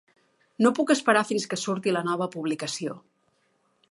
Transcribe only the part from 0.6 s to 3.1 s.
No puc esperar fins que surti la nova publicació.